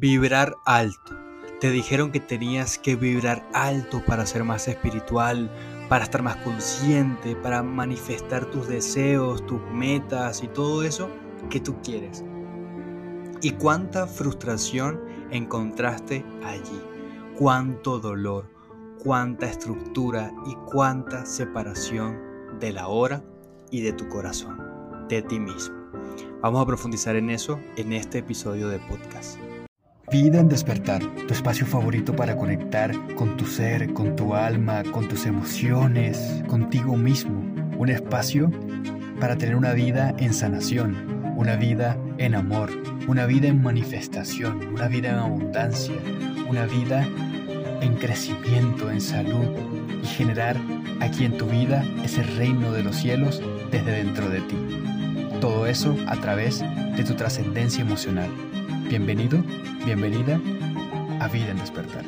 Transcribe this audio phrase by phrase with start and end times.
[0.00, 1.18] Vibrar alto.
[1.60, 5.50] Te dijeron que tenías que vibrar alto para ser más espiritual,
[5.88, 11.10] para estar más consciente, para manifestar tus deseos, tus metas y todo eso
[11.50, 12.24] que tú quieres.
[13.42, 15.00] ¿Y cuánta frustración
[15.32, 16.80] encontraste allí?
[17.36, 18.48] ¿Cuánto dolor?
[19.02, 22.20] ¿Cuánta estructura y cuánta separación
[22.60, 23.24] de la hora
[23.72, 24.62] y de tu corazón,
[25.08, 25.74] de ti mismo?
[26.40, 29.40] Vamos a profundizar en eso en este episodio de podcast.
[30.10, 35.06] Vida en despertar, tu espacio favorito para conectar con tu ser, con tu alma, con
[35.06, 37.44] tus emociones, contigo mismo.
[37.76, 38.50] Un espacio
[39.20, 42.70] para tener una vida en sanación, una vida en amor,
[43.06, 45.96] una vida en manifestación, una vida en abundancia,
[46.48, 47.06] una vida
[47.82, 49.44] en crecimiento, en salud
[50.02, 50.56] y generar
[51.00, 54.56] aquí en tu vida ese reino de los cielos desde dentro de ti.
[55.42, 56.60] Todo eso a través
[56.96, 58.30] de tu trascendencia emocional.
[58.88, 59.44] Bienvenido,
[59.84, 60.40] bienvenida
[61.20, 62.06] a Vida en Despertar.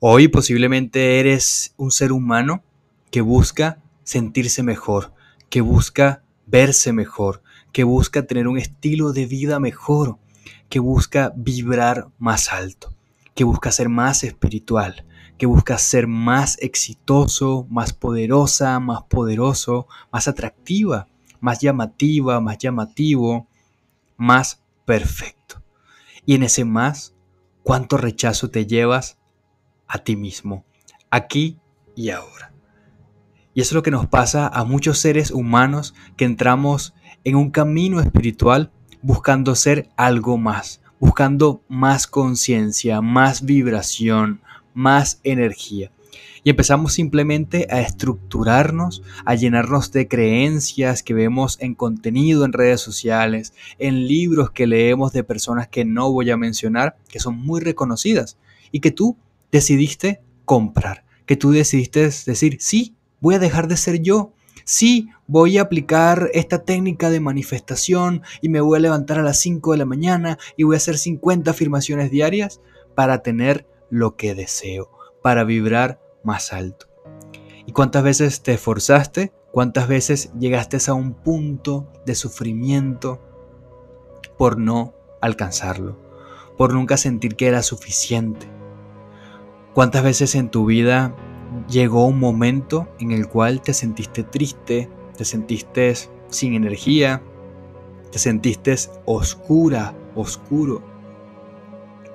[0.00, 2.64] Hoy posiblemente eres un ser humano
[3.10, 5.12] que busca sentirse mejor,
[5.50, 10.16] que busca verse mejor, que busca tener un estilo de vida mejor,
[10.70, 12.94] que busca vibrar más alto,
[13.34, 15.04] que busca ser más espiritual,
[15.36, 21.06] que busca ser más exitoso, más poderosa, más poderoso, más atractiva,
[21.38, 23.46] más llamativa, más llamativo,
[24.16, 25.62] más perfecto.
[26.24, 27.14] Y en ese más,
[27.62, 29.18] ¿cuánto rechazo te llevas
[29.86, 30.64] a ti mismo,
[31.10, 31.58] aquí
[31.94, 32.54] y ahora?
[33.52, 37.50] Y eso es lo que nos pasa a muchos seres humanos que entramos en un
[37.50, 44.40] camino espiritual buscando ser algo más, buscando más conciencia, más vibración,
[44.72, 45.90] más energía
[46.44, 52.80] y empezamos simplemente a estructurarnos, a llenarnos de creencias que vemos en contenido en redes
[52.80, 57.60] sociales, en libros que leemos de personas que no voy a mencionar, que son muy
[57.60, 58.38] reconocidas
[58.70, 59.16] y que tú
[59.50, 64.32] decidiste comprar, que tú decidiste decir, sí, voy a dejar de ser yo,
[64.64, 69.40] sí, voy a aplicar esta técnica de manifestación y me voy a levantar a las
[69.40, 72.60] 5 de la mañana y voy a hacer 50 afirmaciones diarias
[72.94, 74.90] para tener lo que deseo,
[75.22, 76.86] para vibrar más alto.
[77.64, 79.32] ¿Y cuántas veces te esforzaste?
[79.50, 83.22] ¿Cuántas veces llegaste a un punto de sufrimiento
[84.36, 85.98] por no alcanzarlo?
[86.58, 88.46] Por nunca sentir que era suficiente.
[89.72, 91.14] ¿Cuántas veces en tu vida
[91.68, 95.94] llegó un momento en el cual te sentiste triste, te sentiste
[96.28, 97.22] sin energía,
[98.10, 98.74] te sentiste
[99.06, 100.82] oscura, oscuro?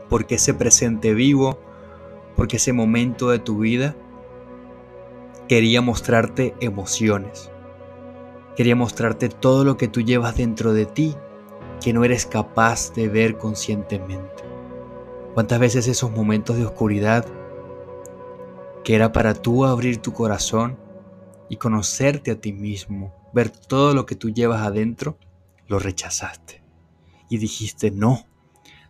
[0.09, 1.59] Porque ese presente vivo,
[2.35, 3.95] porque ese momento de tu vida
[5.51, 7.51] quería mostrarte emociones.
[8.55, 11.13] Quería mostrarte todo lo que tú llevas dentro de ti
[11.81, 14.45] que no eres capaz de ver conscientemente.
[15.33, 17.25] ¿Cuántas veces esos momentos de oscuridad
[18.85, 20.79] que era para tú abrir tu corazón
[21.49, 25.17] y conocerte a ti mismo, ver todo lo que tú llevas adentro,
[25.67, 26.63] lo rechazaste?
[27.27, 28.25] Y dijiste, no,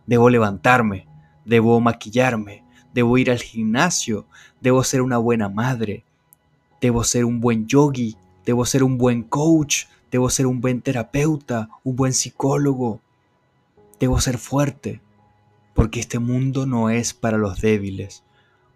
[0.06, 1.08] debo levantarme,
[1.44, 4.28] debo maquillarme, debo ir al gimnasio,
[4.60, 6.04] debo ser una buena madre,
[6.82, 11.70] Debo ser un buen yogi, debo ser un buen coach, debo ser un buen terapeuta,
[11.84, 13.00] un buen psicólogo.
[13.98, 15.00] Debo ser fuerte,
[15.74, 18.24] porque este mundo no es para los débiles,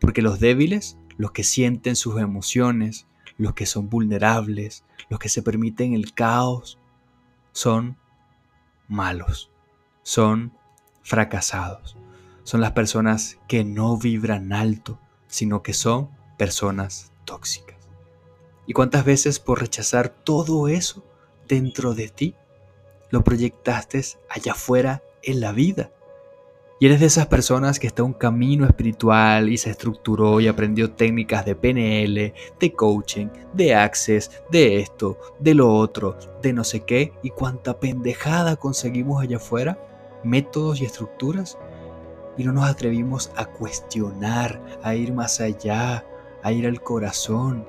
[0.01, 3.07] porque los débiles, los que sienten sus emociones,
[3.39, 6.79] los que son vulnerables, los que se permiten el caos,
[7.53, 7.97] son
[8.89, 9.51] malos,
[10.03, 10.53] son
[11.03, 11.97] fracasados,
[12.45, 17.76] son las personas que no vibran alto, sino que son personas tóxicas.
[18.67, 21.05] ¿Y cuántas veces por rechazar todo eso
[21.49, 22.35] dentro de ti,
[23.11, 25.93] lo proyectaste allá afuera en la vida?
[26.79, 30.49] Y eres de esas personas que está en un camino espiritual y se estructuró y
[30.49, 36.65] aprendió técnicas de PNL, de coaching, de access, de esto, de lo otro, de no
[36.65, 39.79] sé qué, y cuánta pendejada conseguimos allá afuera,
[40.23, 41.57] métodos y estructuras,
[42.37, 46.05] y no nos atrevimos a cuestionar, a ir más allá,
[46.43, 47.65] a ir al corazón,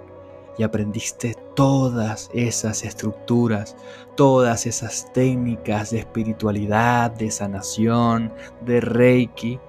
[0.57, 3.75] y aprendiste todas esas estructuras,
[4.15, 9.59] todas esas técnicas de espiritualidad, de sanación, de reiki,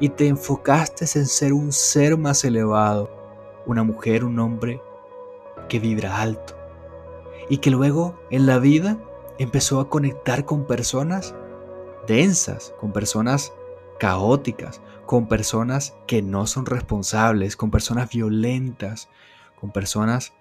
[0.00, 3.10] y te enfocaste en ser un ser más elevado,
[3.66, 4.80] una mujer, un hombre
[5.68, 6.54] que vibra alto,
[7.48, 8.98] y que luego en la vida
[9.38, 11.34] empezó a conectar con personas
[12.06, 13.52] densas, con personas
[13.98, 19.08] caóticas, con personas que no son responsables, con personas violentas,
[19.64, 20.34] con personas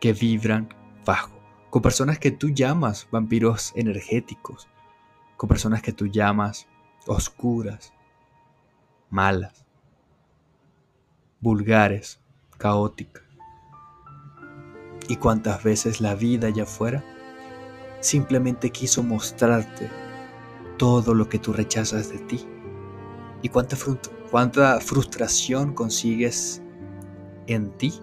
[0.00, 0.68] que vibran
[1.06, 1.30] bajo,
[1.70, 4.66] con personas que tú llamas vampiros energéticos,
[5.36, 6.66] con personas que tú llamas
[7.06, 7.92] oscuras,
[9.10, 9.64] malas,
[11.38, 12.18] vulgares,
[12.58, 13.22] caóticas.
[15.06, 17.04] Y cuántas veces la vida allá afuera
[18.00, 19.88] simplemente quiso mostrarte
[20.78, 22.44] todo lo que tú rechazas de ti.
[23.40, 23.76] Y cuánta,
[24.32, 26.60] cuánta frustración consigues
[27.46, 27.94] en ti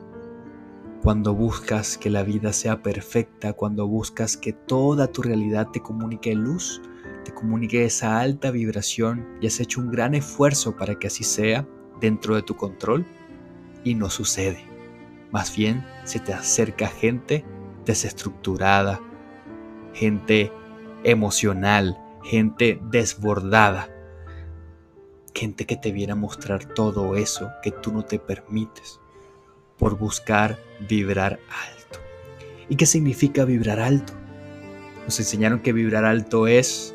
[1.01, 6.35] cuando buscas que la vida sea perfecta, cuando buscas que toda tu realidad te comunique
[6.35, 6.79] luz,
[7.25, 11.67] te comunique esa alta vibración y has hecho un gran esfuerzo para que así sea
[11.99, 13.03] dentro de tu control
[13.83, 14.63] y no sucede.
[15.31, 17.43] Más bien se te acerca gente
[17.83, 19.01] desestructurada,
[19.93, 20.51] gente
[21.03, 23.89] emocional, gente desbordada,
[25.33, 29.01] gente que te viene a mostrar todo eso que tú no te permites
[29.81, 31.99] por buscar vibrar alto.
[32.69, 34.13] ¿Y qué significa vibrar alto?
[35.05, 36.93] Nos enseñaron que vibrar alto es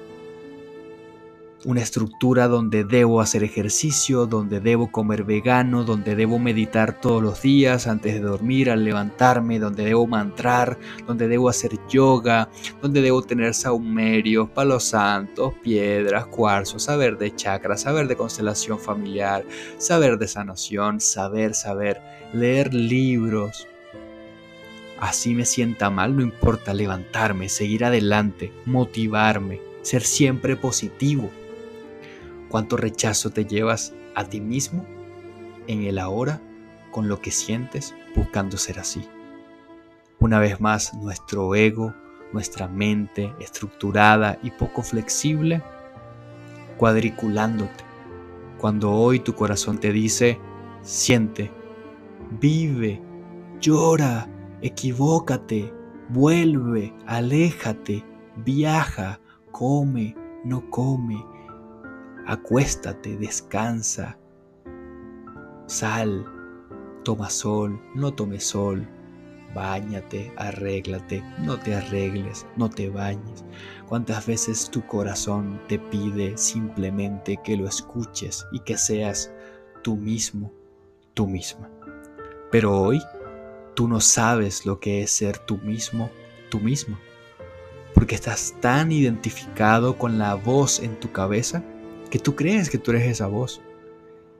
[1.66, 7.42] una estructura donde debo hacer ejercicio, donde debo comer vegano, donde debo meditar todos los
[7.42, 10.78] días antes de dormir, al levantarme, donde debo mantrar,
[11.08, 12.48] donde debo hacer yoga,
[12.80, 19.44] donde debo tener saumerios, palos santos, piedras, cuarzos, saber de chakras, saber de constelación familiar,
[19.76, 22.00] saber de sanación, saber, saber,
[22.32, 23.66] leer libros.
[25.00, 31.28] Así me sienta mal, no importa levantarme, seguir adelante, motivarme, ser siempre positivo
[32.48, 34.84] cuánto rechazo te llevas a ti mismo
[35.66, 36.40] en el ahora
[36.90, 39.06] con lo que sientes buscando ser así.
[40.18, 41.94] Una vez más, nuestro ego,
[42.32, 45.62] nuestra mente estructurada y poco flexible,
[46.78, 47.84] cuadriculándote.
[48.58, 50.40] Cuando hoy tu corazón te dice,
[50.82, 51.50] siente,
[52.40, 53.02] vive,
[53.60, 54.28] llora,
[54.62, 55.72] equivócate,
[56.08, 58.04] vuelve, aléjate,
[58.36, 59.20] viaja,
[59.52, 61.22] come, no come,
[62.26, 64.18] acuéstate, descansa,
[65.66, 66.26] sal,
[67.04, 68.86] toma sol, no tomes sol,
[69.56, 73.42] Báñate, arréglate, no te arregles, no te bañes.
[73.88, 79.32] ¿Cuántas veces tu corazón te pide simplemente que lo escuches y que seas
[79.82, 80.52] tú mismo,
[81.14, 81.70] tú misma?
[82.50, 83.02] Pero hoy
[83.72, 86.10] tú no sabes lo que es ser tú mismo,
[86.50, 87.00] tú misma,
[87.94, 91.64] porque estás tan identificado con la voz en tu cabeza
[92.16, 93.60] que tú crees que tú eres esa voz.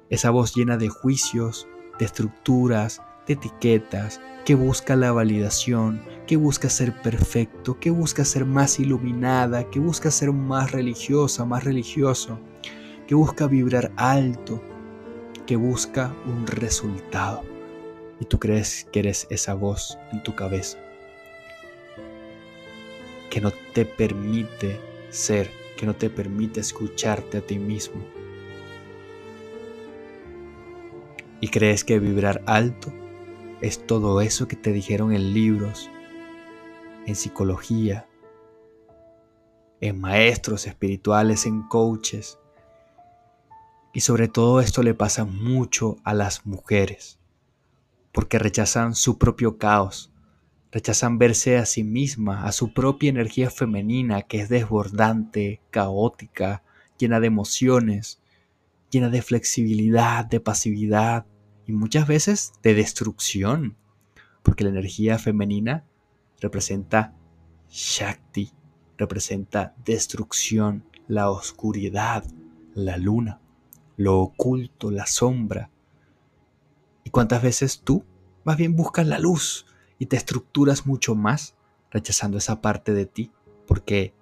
[0.09, 1.69] Esa voz llena de juicios,
[1.99, 8.47] de estructuras, de etiquetas, que busca la validación, que busca ser perfecto, que busca ser
[8.47, 12.39] más iluminada, que busca ser más religiosa, más religioso,
[13.07, 14.63] que busca vibrar alto,
[15.45, 17.43] que busca un resultado.
[18.21, 20.79] Y tú crees que eres esa voz en tu cabeza,
[23.29, 24.81] que no te permite
[25.11, 28.03] ser que no te permite escucharte a ti mismo.
[31.41, 32.93] Y crees que vibrar alto
[33.61, 35.91] es todo eso que te dijeron en libros,
[37.07, 38.09] en psicología,
[39.81, 42.39] en maestros espirituales, en coaches.
[43.93, 47.19] Y sobre todo esto le pasa mucho a las mujeres,
[48.13, 50.13] porque rechazan su propio caos,
[50.73, 56.63] Rechazan verse a sí misma, a su propia energía femenina que es desbordante, caótica,
[56.99, 58.21] llena de emociones,
[58.91, 61.27] llena de flexibilidad, de pasividad
[61.67, 63.77] y muchas veces de destrucción,
[64.43, 65.85] porque la energía femenina
[66.41, 67.15] representa
[67.69, 68.53] Shakti,
[68.97, 72.25] representa destrucción, la oscuridad,
[72.75, 73.41] la luna,
[73.97, 75.71] lo oculto, la sombra.
[77.05, 78.05] ¿Y cuántas veces tú
[78.45, 79.67] más bien buscas la luz?
[79.99, 81.55] Y te estructuras mucho más
[81.91, 83.31] rechazando esa parte de ti
[83.67, 84.15] porque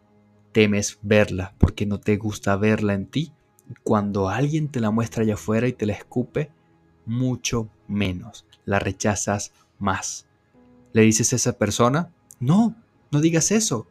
[0.52, 3.32] temes verla, porque no te gusta verla en ti.
[3.82, 6.50] Cuando alguien te la muestra allá afuera y te la escupe,
[7.06, 10.26] mucho menos, la rechazas más.
[10.92, 12.76] Le dices a esa persona, no,
[13.10, 13.86] no digas eso,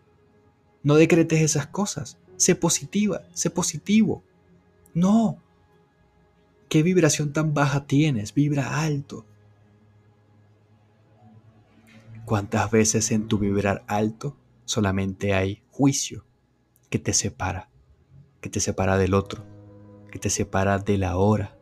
[0.84, 4.24] no decretes esas cosas, sé positiva, sé positivo.
[4.94, 5.38] No,
[6.70, 8.34] ¿qué vibración tan baja tienes?
[8.34, 9.26] Vibra alto,
[12.26, 16.26] ¿Cuántas veces en tu vibrar alto solamente hay juicio
[16.90, 17.70] que te separa,
[18.40, 19.44] que te separa del otro,
[20.10, 21.58] que te separa de la hora,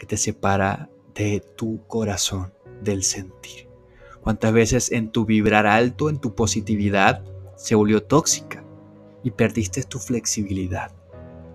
[0.00, 3.68] que te separa de tu corazón, del sentir?
[4.22, 7.22] ¿Cuántas veces en tu vibrar alto, en tu positividad,
[7.54, 8.64] se volvió tóxica
[9.22, 10.90] y perdiste tu flexibilidad?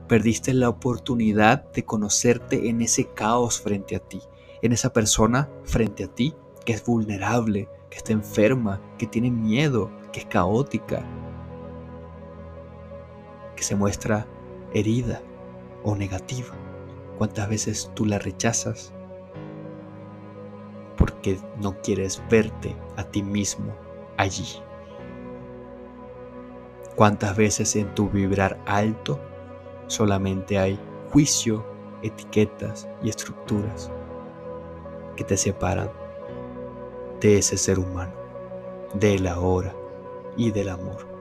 [0.07, 4.21] Perdiste la oportunidad de conocerte en ese caos frente a ti,
[4.61, 6.33] en esa persona frente a ti
[6.65, 11.03] que es vulnerable, que está enferma, que tiene miedo, que es caótica.
[13.55, 14.27] que se muestra
[14.73, 15.21] herida
[15.83, 16.53] o negativa?
[17.17, 18.93] ¿Cuántas veces tú la rechazas
[20.95, 23.73] porque no quieres verte a ti mismo
[24.17, 24.61] allí?
[26.95, 29.19] ¿Cuántas veces en tu vibrar alto
[29.87, 30.79] solamente hay
[31.11, 31.65] juicio,
[32.03, 33.91] etiquetas y estructuras
[35.15, 35.89] que te separan
[37.21, 38.13] de ese ser humano,
[38.93, 39.75] de la hora
[40.35, 41.17] y del amor?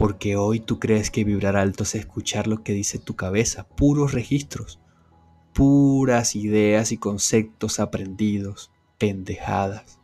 [0.00, 4.14] porque hoy tú crees que vibrar alto es escuchar lo que dice tu cabeza, puros
[4.14, 4.80] registros,
[5.52, 9.98] puras ideas y conceptos aprendidos, pendejadas.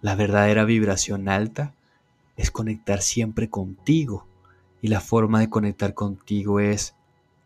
[0.00, 1.74] La verdadera vibración alta
[2.36, 4.28] es conectar siempre contigo
[4.80, 6.94] y la forma de conectar contigo es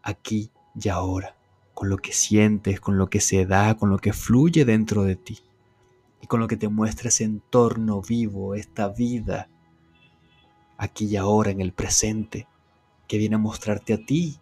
[0.02, 1.34] aquí y ahora,
[1.74, 5.16] con lo que sientes, con lo que se da, con lo que fluye dentro de
[5.16, 5.38] ti
[6.20, 9.48] y con lo que te muestra ese entorno vivo, esta vida
[10.82, 12.48] aquí y ahora, en el presente,
[13.06, 14.38] que viene a mostrarte a ti,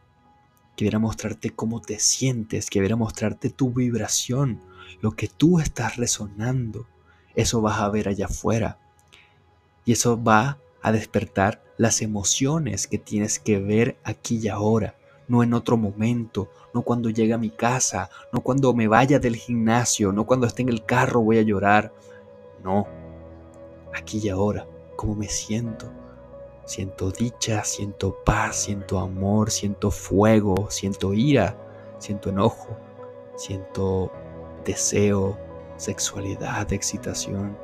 [0.74, 4.58] que viene a mostrarte cómo te sientes, que viene a mostrarte tu vibración,
[5.02, 6.86] lo que tú estás resonando.
[7.34, 8.78] Eso vas a ver allá afuera.
[9.84, 14.94] Y eso va a despertar las emociones que tienes que ver aquí y ahora,
[15.30, 19.36] no en otro momento, no cuando llegue a mi casa, no cuando me vaya del
[19.36, 21.92] gimnasio, no cuando esté en el carro voy a llorar.
[22.62, 22.86] No,
[23.94, 25.90] aquí y ahora, cómo me siento,
[26.70, 31.56] Siento dicha, siento paz, siento amor, siento fuego, siento ira,
[31.98, 32.76] siento enojo,
[33.34, 34.12] siento
[34.64, 35.36] deseo,
[35.76, 37.58] sexualidad, excitación,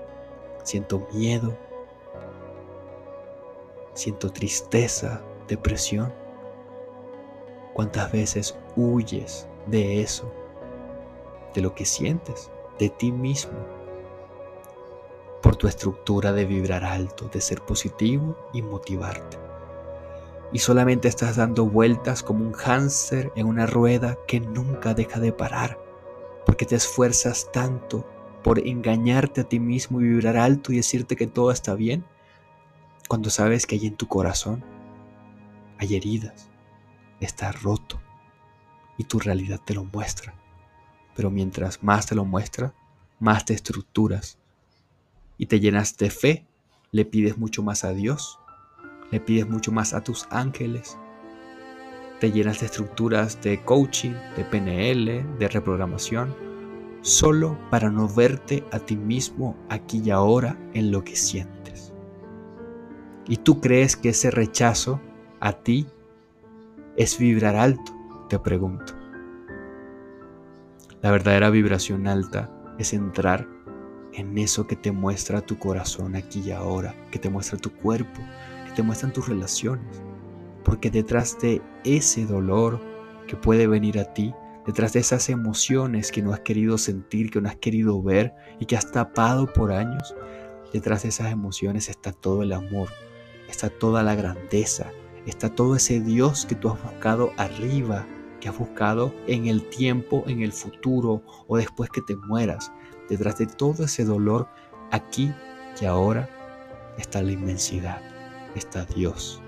[0.65, 1.57] siento miedo,
[3.95, 6.26] siento tristeza, depresión.
[7.77, 10.33] ¿Cuántas veces huyes de eso,
[11.55, 13.53] de lo que sientes, de ti mismo?
[15.47, 19.39] por tu estructura de vibrar alto, de ser positivo y motivarte.
[20.53, 25.31] Y solamente estás dando vueltas como un hámster en una rueda que nunca deja de
[25.31, 25.79] parar,
[26.45, 28.05] porque te esfuerzas tanto
[28.43, 32.05] por engañarte a ti mismo y vibrar alto y decirte que todo está bien,
[33.07, 34.65] cuando sabes que hay en tu corazón
[35.79, 36.51] hay heridas,
[37.21, 38.01] está roto
[38.99, 40.35] y tu realidad te lo muestra.
[41.15, 42.75] Pero mientras más te lo muestra,
[43.19, 44.39] más te estructuras
[45.39, 46.47] y te llenas de fe,
[46.93, 48.39] le pides mucho más a Dios,
[49.11, 50.99] le pides mucho más a tus ángeles,
[52.21, 56.35] te llenas de estructuras de coaching, de PNL, de reprogramación,
[57.03, 61.93] solo para no verte a ti mismo aquí y ahora en lo que sientes.
[63.29, 65.01] Y tú crees que ese rechazo
[65.41, 65.87] a ti
[66.97, 67.93] es vibrar alto,
[68.29, 68.95] te pregunto.
[71.03, 73.47] La verdadera vibración alta es entrar
[74.15, 78.21] en eso que te muestra tu corazón aquí y ahora, que te muestra tu cuerpo,
[78.67, 80.03] que te muestran tus relaciones.
[80.65, 82.81] Porque detrás de ese dolor
[83.29, 84.35] que puede venir a ti,
[84.67, 88.65] detrás de esas emociones que no has querido sentir, que no has querido ver y
[88.65, 90.15] que has tapado por años,
[90.73, 92.89] detrás de esas emociones está todo el amor,
[93.49, 94.91] está toda la grandeza,
[95.27, 98.07] está todo ese Dios que tú has buscado arriba,
[98.41, 102.73] que has buscado en el tiempo, en el futuro o después que te mueras.
[103.09, 104.49] Detrás de todo ese dolor,
[104.91, 105.33] aquí
[105.81, 106.29] y ahora,
[106.99, 108.01] está la inmensidad,
[108.55, 109.43] está Dios,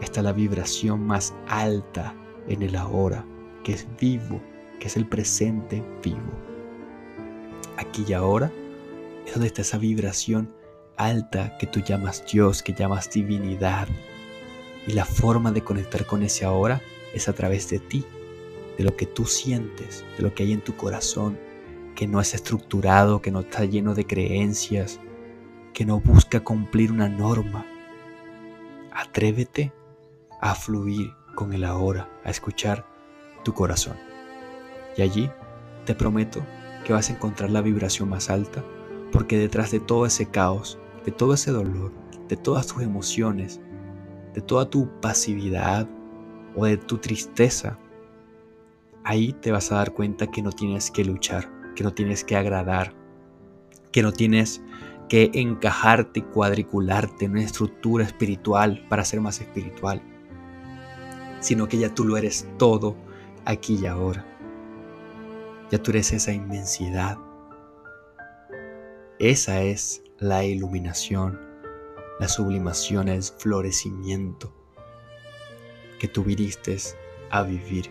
[0.00, 2.14] está la vibración más alta
[2.48, 3.24] en el ahora,
[3.64, 4.40] que es vivo,
[4.78, 6.20] que es el presente vivo.
[7.76, 8.52] Aquí y ahora
[9.26, 10.52] es donde está esa vibración
[10.96, 13.88] alta que tú llamas Dios, que llamas divinidad.
[14.86, 16.80] Y la forma de conectar con ese ahora
[17.14, 18.04] es a través de ti,
[18.76, 21.38] de lo que tú sientes, de lo que hay en tu corazón,
[21.94, 24.98] que no es estructurado, que no está lleno de creencias,
[25.72, 27.66] que no busca cumplir una norma.
[28.92, 29.72] Atrévete
[30.40, 32.86] a fluir con el ahora, a escuchar
[33.44, 33.96] tu corazón.
[34.96, 35.30] Y allí
[35.84, 36.44] te prometo
[36.84, 38.64] que vas a encontrar la vibración más alta,
[39.12, 41.92] porque detrás de todo ese caos, de todo ese dolor,
[42.28, 43.60] de todas tus emociones,
[44.34, 45.88] de toda tu pasividad
[46.56, 47.78] o de tu tristeza,
[49.04, 52.36] ahí te vas a dar cuenta que no tienes que luchar, que no tienes que
[52.36, 52.94] agradar,
[53.90, 54.62] que no tienes
[55.08, 60.02] que encajarte y cuadricularte en una estructura espiritual para ser más espiritual,
[61.40, 62.96] sino que ya tú lo eres todo
[63.44, 64.24] aquí y ahora.
[65.70, 67.18] Ya tú eres esa inmensidad.
[69.18, 71.38] Esa es la iluminación,
[72.22, 74.54] la sublimación, el florecimiento
[75.98, 76.76] que tú viniste
[77.30, 77.90] a vivir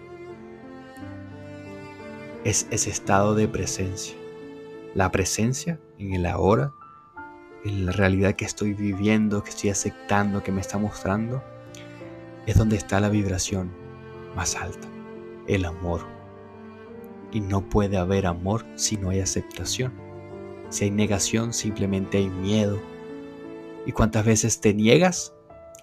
[2.45, 4.15] es ese estado de presencia.
[4.95, 6.73] La presencia en el ahora
[7.65, 11.43] en la realidad que estoy viviendo, que estoy aceptando, que me está mostrando,
[12.45, 13.69] es donde está la vibración
[14.33, 14.87] más alta,
[15.47, 16.07] el amor.
[17.33, 19.91] Y no puede haber amor si no hay aceptación.
[20.69, 22.90] Si hay negación, simplemente hay miedo.
[23.85, 25.33] ¿Y cuántas veces te niegas?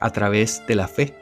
[0.00, 1.14] A través de la fe,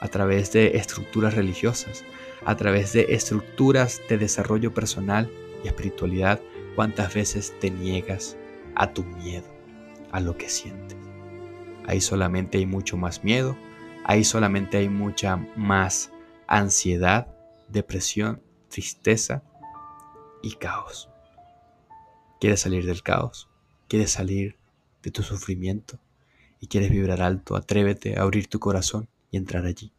[0.00, 2.04] a través de estructuras religiosas,
[2.44, 5.30] a través de estructuras de desarrollo personal
[5.62, 6.40] y espiritualidad.
[6.74, 8.36] ¿Cuántas veces te niegas
[8.74, 9.46] a tu miedo,
[10.12, 10.98] a lo que sientes?
[11.86, 13.56] Ahí solamente hay mucho más miedo,
[14.04, 16.10] ahí solamente hay mucha más
[16.48, 17.28] ansiedad,
[17.68, 19.42] depresión, tristeza
[20.42, 21.08] y caos.
[22.40, 23.48] ¿Quieres salir del caos?
[23.88, 24.58] ¿Quieres salir
[25.02, 25.98] de tu sufrimiento?
[26.60, 27.56] ¿Y quieres vibrar alto?
[27.56, 29.92] Atrévete a abrir tu corazón y entrar allí.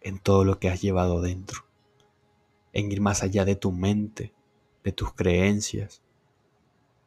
[0.00, 1.64] En todo lo que has llevado dentro.
[2.72, 4.32] En ir más allá de tu mente,
[4.84, 6.02] de tus creencias.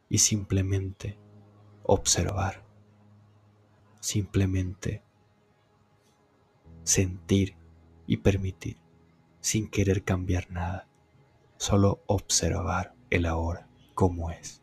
[0.08, 1.18] Y simplemente
[1.82, 2.64] observar.
[4.00, 5.02] Simplemente
[6.86, 7.56] sentir
[8.06, 8.76] y permitir,
[9.40, 10.86] sin querer cambiar nada,
[11.56, 14.62] solo observar el ahora como es,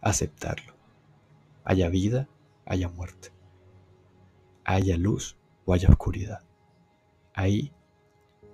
[0.00, 0.74] aceptarlo.
[1.62, 2.28] Haya vida,
[2.66, 3.32] haya muerte,
[4.64, 6.42] haya luz o haya oscuridad.
[7.34, 7.72] Ahí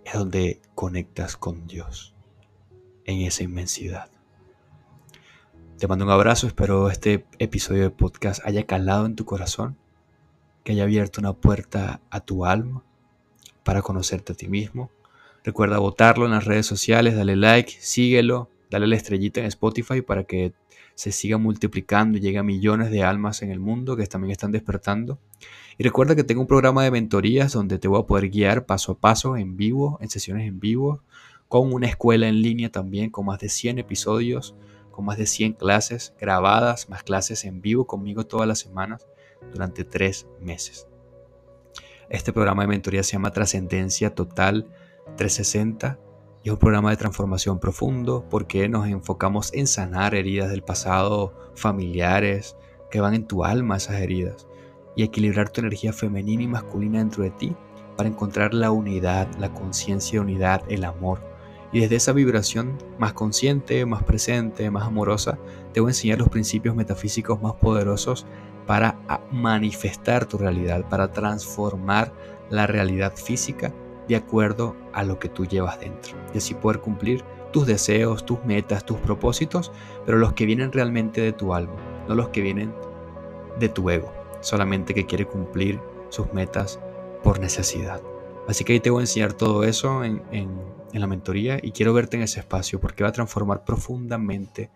[0.04, 2.14] es donde conectas con Dios,
[3.04, 4.10] en esa inmensidad.
[5.78, 9.76] Te mando un abrazo, espero este episodio de podcast haya calado en tu corazón,
[10.64, 12.82] que haya abierto una puerta a tu alma
[13.62, 14.90] para conocerte a ti mismo.
[15.44, 20.24] Recuerda votarlo en las redes sociales, dale like, síguelo, dale la estrellita en Spotify para
[20.24, 20.54] que
[20.96, 24.50] se siga multiplicando y llegue a millones de almas en el mundo que también están
[24.50, 25.20] despertando.
[25.76, 28.92] Y recuerda que tengo un programa de mentorías donde te voy a poder guiar paso
[28.92, 31.02] a paso en vivo, en sesiones en vivo,
[31.48, 34.56] con una escuela en línea también, con más de 100 episodios,
[34.90, 39.06] con más de 100 clases grabadas, más clases en vivo conmigo todas las semanas
[39.52, 40.88] durante tres meses.
[42.08, 44.66] Este programa de mentoría se llama Trascendencia Total
[45.18, 46.05] 360 y
[46.48, 52.56] es un programa de transformación profundo porque nos enfocamos en sanar heridas del pasado, familiares,
[52.88, 54.46] que van en tu alma esas heridas,
[54.94, 57.56] y equilibrar tu energía femenina y masculina dentro de ti
[57.96, 61.20] para encontrar la unidad, la conciencia de unidad, el amor.
[61.72, 65.38] Y desde esa vibración más consciente, más presente, más amorosa,
[65.72, 68.24] te voy a enseñar los principios metafísicos más poderosos
[68.68, 69.00] para
[69.32, 72.12] manifestar tu realidad, para transformar
[72.50, 73.72] la realidad física
[74.08, 76.16] de acuerdo a lo que tú llevas dentro.
[76.34, 79.72] Y así poder cumplir tus deseos, tus metas, tus propósitos,
[80.04, 81.76] pero los que vienen realmente de tu alma,
[82.08, 82.74] no los que vienen
[83.58, 86.80] de tu ego, solamente que quiere cumplir sus metas
[87.22, 88.02] por necesidad.
[88.46, 91.92] Así que ahí te voy a enseñar todo eso en, en la mentoría y quiero
[91.92, 94.70] verte en ese espacio porque va a transformar profundamente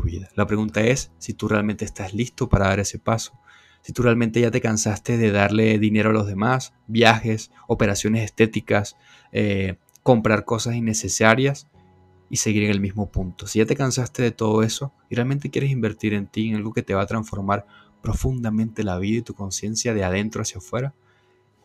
[0.00, 0.28] vida.
[0.34, 3.38] La pregunta es si tú realmente estás listo para dar ese paso.
[3.82, 8.96] Si tú realmente ya te cansaste de darle dinero a los demás, viajes, operaciones estéticas,
[9.32, 11.68] eh, comprar cosas innecesarias
[12.30, 13.46] y seguir en el mismo punto.
[13.46, 16.72] Si ya te cansaste de todo eso y realmente quieres invertir en ti, en algo
[16.72, 17.66] que te va a transformar
[18.02, 20.94] profundamente la vida y tu conciencia de adentro hacia afuera,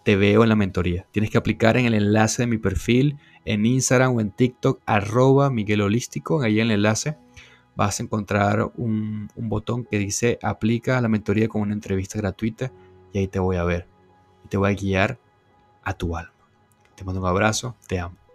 [0.03, 1.05] te veo en la mentoría.
[1.11, 5.49] Tienes que aplicar en el enlace de mi perfil en Instagram o en TikTok, arroba
[5.49, 7.17] Miguel Holístico, ahí en el enlace
[7.77, 12.71] vas a encontrar un, botón que dice aplica a la mentoría con una entrevista gratuita
[13.13, 13.87] y ahí te voy a ver
[14.43, 15.19] y te voy a guiar
[15.83, 16.33] a tu alma.
[16.95, 18.26] Te mando un abrazo, te amo.